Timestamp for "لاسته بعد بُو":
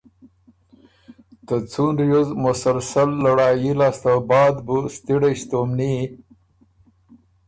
3.79-4.77